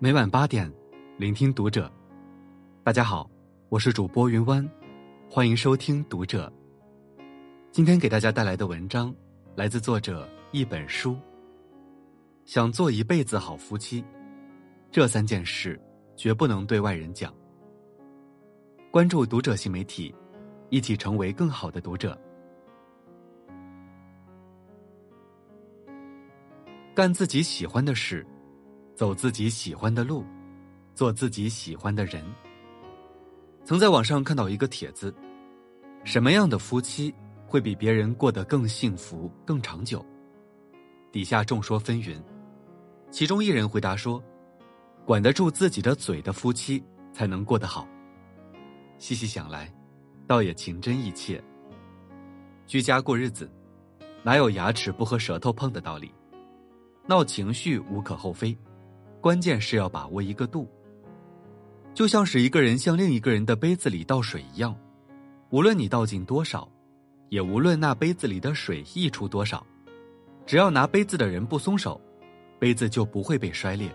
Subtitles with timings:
[0.00, 0.72] 每晚八点，
[1.16, 1.92] 聆听读者。
[2.84, 3.28] 大家好，
[3.68, 4.64] 我是主播云湾，
[5.28, 6.52] 欢迎收听读者。
[7.72, 9.12] 今天给大家带来的文章
[9.56, 11.16] 来自作者一本书。
[12.44, 14.04] 想做一辈子好夫妻，
[14.92, 15.76] 这三件事
[16.16, 17.34] 绝不能对外人讲。
[18.92, 20.14] 关注读者新媒体，
[20.70, 22.16] 一起成为更好的读者。
[26.94, 28.24] 干自己喜欢的事，
[28.98, 30.24] 走自己喜欢的路，
[30.92, 32.20] 做自己喜欢的人。
[33.64, 35.14] 曾在网上看到一个帖子：
[36.02, 37.14] 什么样的夫妻
[37.46, 40.04] 会比别人过得更幸福、更长久？
[41.12, 42.20] 底下众说纷纭，
[43.08, 44.20] 其中一人回答说
[45.06, 47.86] ：“管得住自己的嘴的夫妻才能过得好。”
[48.98, 49.72] 细细想来，
[50.26, 51.40] 倒也情真意切。
[52.66, 53.48] 居家过日子，
[54.24, 56.12] 哪有牙齿不和舌头碰的道理？
[57.06, 58.58] 闹情绪无可厚非，
[59.20, 60.68] 关键是要把握一个度。
[61.94, 64.76] 就像是一个人向另一个人的杯子里倒水一样，
[65.50, 66.70] 无论你倒进多少，
[67.28, 69.66] 也无论那杯子里的水溢出多少，
[70.46, 72.00] 只要拿杯子的人不松手，
[72.60, 73.90] 杯子就不会被摔裂。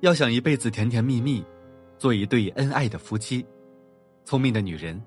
[0.00, 1.44] 要想一辈子甜甜蜜蜜，
[1.98, 3.44] 做一对恩爱的夫妻，
[4.24, 5.02] 聪明的女人，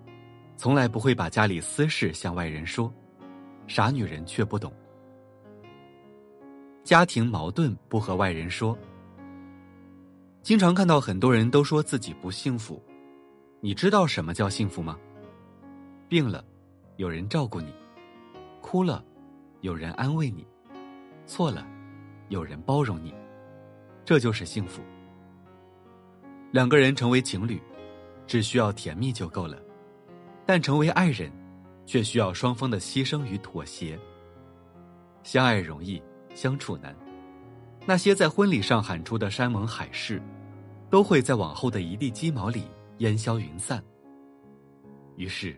[0.58, 2.94] 从来不会把家里私事向外人说，
[3.66, 4.74] 傻女人却不懂。
[6.84, 8.78] 家庭矛盾不和外人说。
[10.42, 12.82] 经常看到很多人都说自己不幸福，
[13.62, 14.98] 你知道什么叫幸福吗？
[16.10, 16.44] 病了，
[16.98, 17.70] 有人照顾你；
[18.62, 19.04] 哭了，
[19.62, 20.44] 有人安慰你；
[21.26, 21.66] 错了，
[22.28, 23.14] 有人包容你，
[24.04, 24.82] 这就是幸福。
[26.52, 27.62] 两个人成为情侣，
[28.28, 29.58] 只需要甜蜜就够了；
[30.46, 31.32] 但成为爱人，
[31.86, 33.98] 却需要双方的牺牲与妥协。
[35.24, 36.04] 相爱容易。
[36.34, 36.96] 相处难，
[37.86, 40.22] 那些在婚礼上喊出的山盟海誓，
[40.90, 42.66] 都会在往后的一地鸡毛里
[43.00, 43.84] 烟消云散。
[45.16, 45.56] 于是，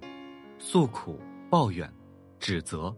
[0.59, 1.19] 诉苦、
[1.49, 1.91] 抱怨、
[2.39, 2.95] 指责，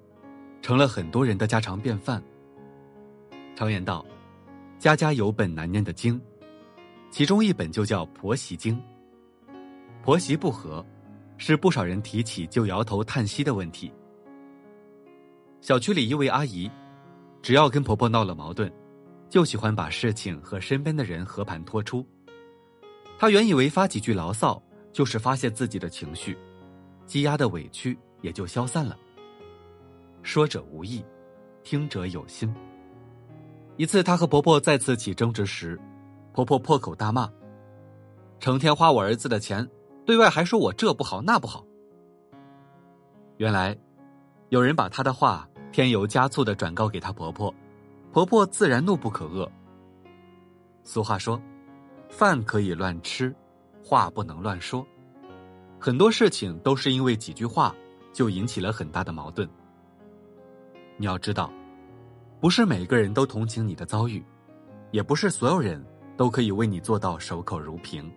[0.61, 2.21] 成了很多人的家常便饭。
[3.55, 4.05] 常言道
[4.79, 6.19] ：“家家有本难念的经”，
[7.11, 8.75] 其中一本就叫《婆媳经》。
[10.03, 10.85] 婆媳不和，
[11.37, 13.91] 是不少人提起就摇头叹息的问题。
[15.61, 16.69] 小区里一位阿姨。
[17.41, 18.71] 只要跟婆婆闹了矛盾，
[19.29, 22.05] 就喜欢把事情和身边的人和盘托出。
[23.17, 24.61] 她原以为发几句牢骚
[24.91, 26.37] 就是发泄自己的情绪，
[27.05, 28.97] 积压的委屈也就消散了。
[30.23, 31.03] 说者无意，
[31.63, 32.53] 听者有心。
[33.77, 35.79] 一次，她和婆婆再次起争执时，
[36.33, 37.31] 婆婆破口大骂
[38.39, 39.67] ：“成天花我儿子的钱，
[40.05, 41.63] 对外还说我这不好那不好。”
[43.37, 43.77] 原来，
[44.49, 45.47] 有人把她的话。
[45.77, 47.53] 添油加醋的转告给她婆婆，
[48.11, 49.47] 婆婆自然怒不可遏。
[50.83, 51.39] 俗话说
[52.09, 53.31] ：“饭可以乱吃，
[53.83, 54.83] 话不能乱说。”
[55.79, 57.75] 很多事情都是因为几句话
[58.11, 59.47] 就引起了很大的矛盾。
[60.97, 61.53] 你要知道，
[62.39, 64.25] 不是每个人都同情你的遭遇，
[64.89, 65.79] 也不是所有人
[66.17, 68.11] 都可以为你做到守口如瓶。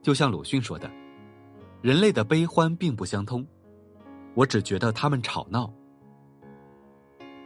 [0.00, 0.90] 就像鲁迅说的
[1.82, 3.46] ：“人类的悲欢并不相通，
[4.34, 5.70] 我只觉得他们吵闹。”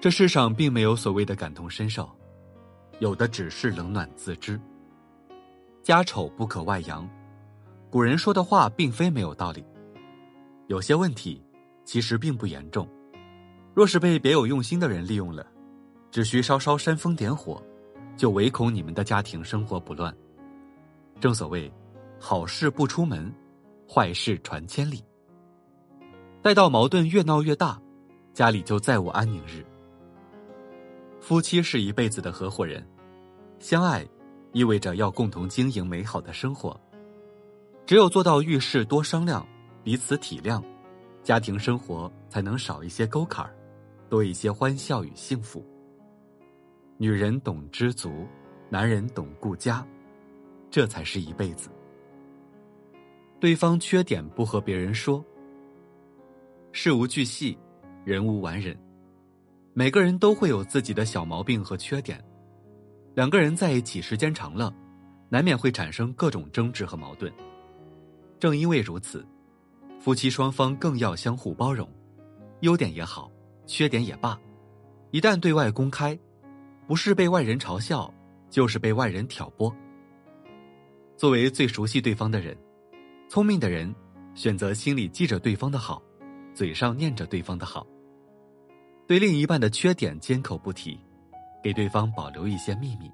[0.04, 2.06] 这世上并没有所谓的感同身受，
[2.98, 4.60] 有的只是冷暖自知。
[5.82, 7.08] 家丑不可外扬，
[7.88, 9.64] 古人说的话并非没有道理。
[10.66, 11.42] 有些问题
[11.86, 12.86] 其实并不严重，
[13.72, 15.46] 若是被别有用心的人利用了，
[16.10, 17.62] 只需稍稍煽风点火，
[18.14, 20.14] 就唯恐你们的家庭生活不乱。
[21.18, 21.72] 正所谓，
[22.20, 23.34] 好事不出门，
[23.88, 25.02] 坏事传千里。
[26.42, 27.80] 待到矛盾越闹越大，
[28.34, 29.64] 家里就再无安宁日。
[31.26, 32.86] 夫妻是一辈子的合伙人，
[33.58, 34.06] 相爱
[34.52, 36.78] 意味着要共同经营美好的生活。
[37.86, 39.46] 只有做到遇事多商量，
[39.82, 40.62] 彼此体谅，
[41.22, 43.56] 家庭生活才能少一些沟坎儿，
[44.10, 45.64] 多一些欢笑与幸福。
[46.98, 48.26] 女人懂知足，
[48.68, 49.82] 男人懂顾家，
[50.70, 51.70] 这才是一辈子。
[53.40, 55.24] 对方缺点不和别人说，
[56.70, 57.56] 事无巨细，
[58.04, 58.78] 人无完人。
[59.76, 62.22] 每个人都会有自己的小毛病和缺点，
[63.16, 64.72] 两个人在一起时间长了，
[65.28, 67.32] 难免会产生各种争执和矛盾。
[68.38, 69.26] 正因为如此，
[69.98, 71.90] 夫妻双方更要相互包容，
[72.60, 73.28] 优点也好，
[73.66, 74.38] 缺点也罢，
[75.10, 76.16] 一旦对外公开，
[76.86, 78.08] 不是被外人嘲笑，
[78.48, 79.74] 就是被外人挑拨。
[81.16, 82.56] 作为最熟悉对方的人，
[83.28, 83.92] 聪明的人
[84.36, 86.00] 选择心里记着对方的好，
[86.54, 87.84] 嘴上念着对方的好。
[89.06, 90.98] 对另一半的缺点缄口不提，
[91.62, 93.12] 给对方保留一些秘密，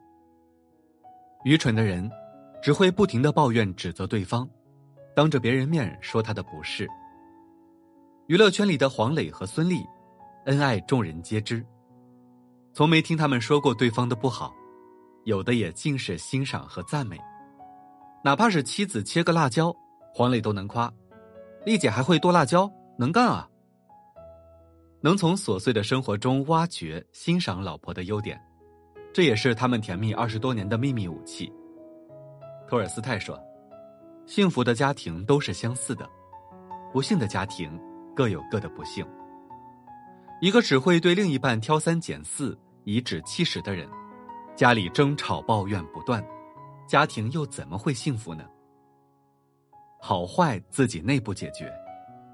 [1.44, 2.08] 愚蠢的人
[2.62, 4.48] 只会不停的抱怨指责对方，
[5.16, 6.88] 当着别人面说他的不是。
[8.28, 9.84] 娱乐圈里的黄磊和孙俪，
[10.46, 11.66] 恩爱众人皆知，
[12.72, 14.54] 从没听他们说过对方的不好，
[15.24, 17.18] 有的也尽是欣赏和赞美。
[18.22, 19.74] 哪怕是妻子切个辣椒，
[20.14, 20.92] 黄磊都能夸，
[21.64, 23.49] 丽姐还会剁辣椒，能干啊！
[25.02, 28.38] 能从琐碎的生活中挖掘、欣赏老婆的优点，
[29.14, 31.50] 这也是他们甜蜜二十多年的秘密武器。
[32.68, 33.38] 托尔斯泰说
[34.26, 36.08] ：“幸福的家庭都是相似的，
[36.92, 37.80] 不幸的家庭
[38.14, 39.06] 各有各的不幸。”
[40.42, 43.88] 一个只会对另一半挑三拣四、颐指气使的人，
[44.54, 46.22] 家里争吵抱怨不断。
[46.86, 48.44] 家庭又怎么会幸福呢？
[50.00, 51.72] 好坏自己内部解决，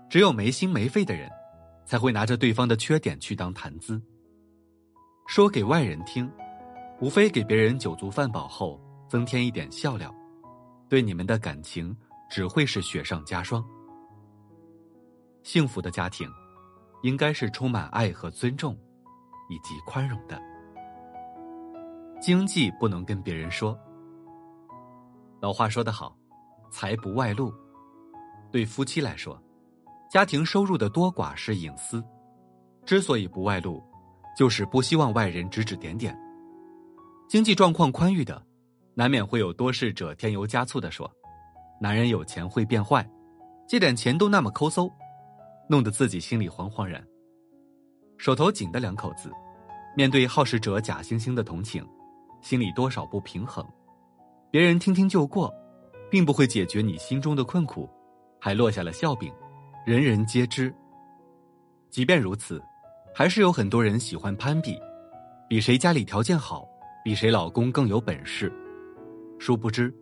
[0.08, 1.30] 只有没心没肺的人，
[1.86, 4.02] 才会拿着对方的缺点去当谈资。
[5.26, 6.30] 说给外人听，
[7.00, 8.78] 无非给别人酒足饭饱后
[9.08, 10.14] 增添一点笑料，
[10.88, 11.96] 对你们的感情
[12.28, 13.64] 只会是雪上加霜。
[15.42, 16.28] 幸福的家庭，
[17.02, 18.76] 应该是充满爱和尊重，
[19.48, 20.40] 以及宽容的。
[22.20, 23.78] 经济不能跟别人说。
[25.40, 26.16] 老话说得好，
[26.70, 27.52] 财不外露。
[28.50, 29.40] 对夫妻来说，
[30.10, 32.02] 家庭收入的多寡是隐私，
[32.84, 33.82] 之所以不外露，
[34.36, 36.16] 就是不希望外人指指点点。
[37.28, 38.40] 经济状况宽裕的，
[38.94, 41.10] 难免会有多事者添油加醋的说
[41.80, 43.08] ：“男人有钱会变坏，
[43.66, 44.88] 借点钱都那么抠搜，
[45.68, 47.04] 弄得自己心里惶惶然。”
[48.16, 49.30] 手头紧的两口子，
[49.96, 51.84] 面对好事者假惺惺的同情，
[52.40, 53.66] 心里多少不平衡。
[54.52, 55.52] 别人听听就过，
[56.08, 57.90] 并不会解决你心中的困苦，
[58.40, 59.30] 还落下了笑柄，
[59.86, 60.74] 人人皆知。
[61.90, 62.60] 即便如此，
[63.14, 64.76] 还是有很多人喜欢攀比，
[65.48, 66.68] 比谁家里条件好，
[67.04, 68.52] 比谁老公更有本事。
[69.38, 69.94] 殊不知，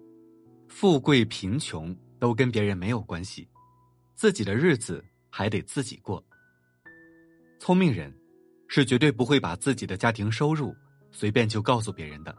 [0.68, 3.46] 富贵贫穷都跟别人没有关系，
[4.14, 6.24] 自己的日子还得自己过。
[7.58, 8.10] 聪明人
[8.68, 10.74] 是绝对不会把自己的家庭收入
[11.12, 12.34] 随便就告诉别人的。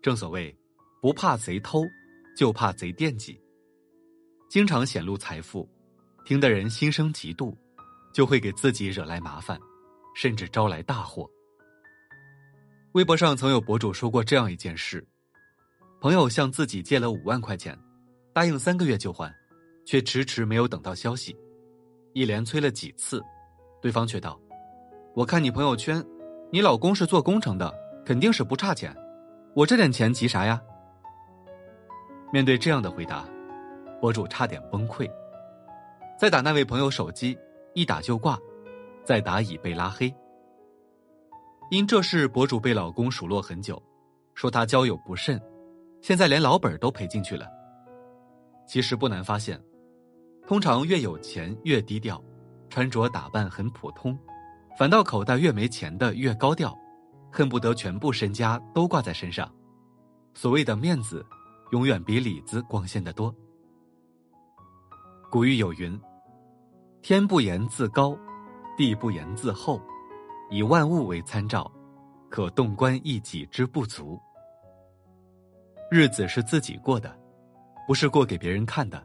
[0.00, 0.56] 正所谓。
[1.02, 1.82] 不怕贼偷，
[2.34, 3.38] 就怕贼惦记。
[4.48, 5.68] 经常显露财富，
[6.24, 7.54] 听的人心生嫉妒，
[8.12, 9.60] 就会给自己惹来麻烦，
[10.14, 11.28] 甚至招来大祸。
[12.92, 15.06] 微博上曾有博主说过这样一件事：
[16.00, 17.78] 朋友向自己借了五万块钱，
[18.32, 19.30] 答应三个月就还，
[19.84, 21.36] 却迟迟没有等到消息，
[22.14, 23.22] 一连催了几次，
[23.82, 24.40] 对方却道
[25.14, 26.02] ：“我看你朋友圈，
[26.50, 27.70] 你老公是做工程的，
[28.06, 28.96] 肯定是不差钱，
[29.54, 30.58] 我这点钱急啥呀？”
[32.32, 33.28] 面对这样的回答，
[34.00, 35.06] 博主差点崩溃。
[36.18, 37.36] 再打那位朋友手机，
[37.74, 38.36] 一打就挂；
[39.04, 40.14] 再打已被拉黑。
[41.70, 43.82] 因这事，博主被老公数落很久，
[44.34, 45.40] 说他交友不慎，
[46.00, 47.46] 现在连老本都赔进去了。
[48.66, 49.60] 其实不难发现，
[50.46, 52.22] 通常越有钱越低调，
[52.68, 54.18] 穿着打扮很普通，
[54.78, 56.76] 反倒口袋越没钱的越高调，
[57.32, 59.52] 恨不得全部身家都挂在身上。
[60.34, 61.24] 所谓的面子。
[61.70, 63.34] 永远比里子光鲜的多。
[65.34, 66.00] 古语有云
[67.02, 68.16] ：“天不言自高，
[68.76, 69.82] 地不言自厚，
[70.48, 71.68] 以万物为参照，
[72.30, 74.16] 可洞观一己之不足。”
[75.90, 77.18] 日子是自己过的，
[77.84, 79.04] 不是过给别人看的。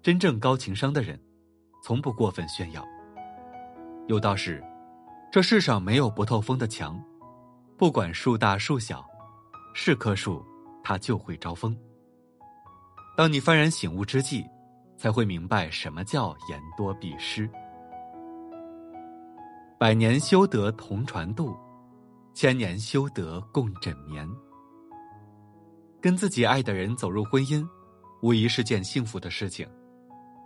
[0.00, 1.20] 真正高情商的人，
[1.82, 2.86] 从不过分炫耀。
[4.06, 4.62] 有道是
[5.32, 7.02] ：“这世上没有不透风的墙，
[7.76, 9.04] 不管树大树小，
[9.74, 10.40] 是棵树。”
[10.84, 11.76] 它就会招风。
[13.16, 14.44] 当你幡然醒悟之际，
[14.96, 17.48] 才会明白什么叫言多必失。
[19.78, 21.56] 百年修得同船渡，
[22.34, 24.28] 千年修得共枕眠。
[26.00, 27.66] 跟自己爱的人走入婚姻，
[28.22, 29.68] 无疑是件幸福的事情，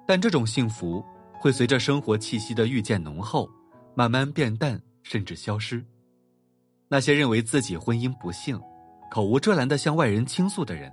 [0.07, 1.05] 但这种幸福
[1.39, 3.49] 会随着生活气息的愈见浓厚，
[3.95, 5.85] 慢慢变淡，甚至消失。
[6.89, 8.61] 那些认为自己婚姻不幸。
[9.09, 10.93] 口无遮拦的向外人倾诉的人，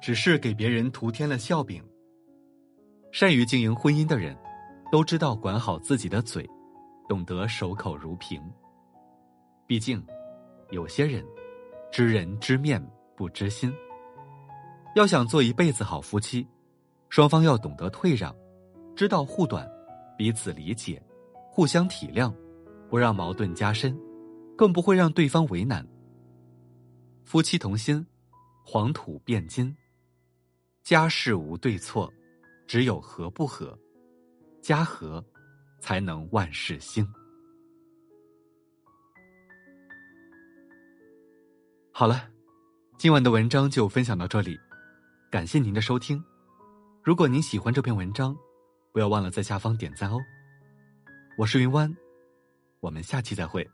[0.00, 1.82] 只是给别人涂添了笑柄。
[3.12, 4.36] 善于经营婚姻的人，
[4.90, 6.48] 都知道管好自己的嘴，
[7.08, 8.40] 懂得守口如瓶。
[9.66, 10.04] 毕竟，
[10.70, 11.24] 有些人
[11.90, 12.80] 知人知面
[13.16, 13.72] 不知心。
[14.94, 16.46] 要想做一辈子好夫妻，
[17.08, 18.34] 双方要懂得退让，
[18.94, 19.68] 知道护短，
[20.16, 21.02] 彼此理解，
[21.50, 22.32] 互相体谅，
[22.88, 23.96] 不让矛盾加深，
[24.56, 25.86] 更不会让对方为难。
[27.24, 28.06] 夫妻同心，
[28.64, 29.76] 黄土变金。
[30.82, 32.12] 家事无对错，
[32.70, 33.76] 只有和不和。
[34.62, 35.24] 家和，
[35.80, 37.04] 才能万事兴。
[41.90, 42.30] 好了，
[42.96, 44.56] 今晚的文章就分享到这里，
[45.32, 46.22] 感谢您的收听。
[47.02, 48.36] 如果您喜欢这篇文章，
[48.92, 50.16] 不要忘了在下方点赞哦。
[51.36, 51.92] 我是云湾，
[52.78, 53.68] 我们下期再会。